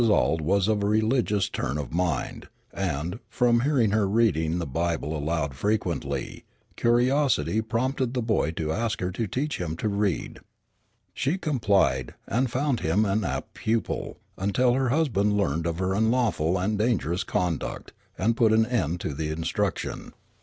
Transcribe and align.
Auld 0.09 0.41
was 0.41 0.67
of 0.67 0.81
a 0.81 0.87
religious 0.87 1.47
turn 1.47 1.77
of 1.77 1.93
mind; 1.93 2.47
and, 2.73 3.19
from 3.29 3.59
hearing 3.59 3.91
her 3.91 4.09
reading 4.09 4.57
the 4.57 4.65
Bible 4.65 5.15
aloud 5.15 5.53
frequently, 5.53 6.43
curiosity 6.75 7.61
prompted 7.61 8.15
the 8.15 8.21
boy 8.23 8.49
to 8.53 8.71
ask 8.71 8.99
her 8.99 9.11
to 9.11 9.27
teach 9.27 9.59
him 9.59 9.77
to 9.77 9.87
read. 9.87 10.39
She 11.13 11.37
complied, 11.37 12.15
and 12.27 12.49
found 12.49 12.79
him 12.79 13.05
an 13.05 13.23
apt 13.23 13.53
pupil, 13.53 14.17
until 14.39 14.73
her 14.73 14.89
husband 14.89 15.37
learned 15.37 15.67
of 15.67 15.77
her 15.77 15.93
unlawful 15.93 16.57
and 16.57 16.79
dangerous 16.79 17.23
conduct, 17.23 17.93
and 18.17 18.35
put 18.35 18.53
an 18.53 18.65
end 18.65 18.99
to 19.01 19.13
the 19.13 19.29
instruction. 19.29 20.13